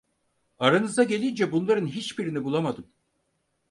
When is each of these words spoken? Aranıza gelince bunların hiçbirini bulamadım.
Aranıza 0.59 1.03
gelince 1.03 1.51
bunların 1.51 1.87
hiçbirini 1.87 2.43
bulamadım. 2.43 2.87